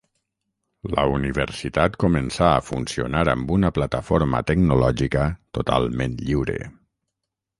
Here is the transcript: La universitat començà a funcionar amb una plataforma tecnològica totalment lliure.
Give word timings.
La 0.97 1.01
universitat 1.15 1.97
començà 2.03 2.47
a 2.53 2.63
funcionar 2.69 3.21
amb 3.35 3.53
una 3.57 3.71
plataforma 3.77 4.41
tecnològica 4.53 5.27
totalment 5.59 6.17
lliure. 6.25 6.57